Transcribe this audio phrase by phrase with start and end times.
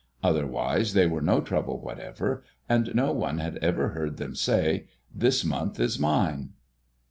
[0.23, 5.45] Otherwise they were no trouble whatever, and no one had ever heard them say, "This
[5.45, 6.53] month is mine."